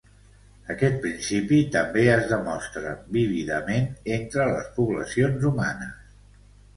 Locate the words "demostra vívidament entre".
2.31-4.47